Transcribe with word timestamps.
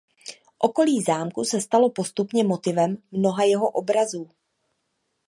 Okolí 0.59 1.01
zámku 1.03 1.43
se 1.43 1.61
stalo 1.61 1.89
postupně 1.89 2.43
motivem 2.43 2.97
mnoha 3.11 3.43
jeho 3.43 3.69
obrazů. 3.69 4.29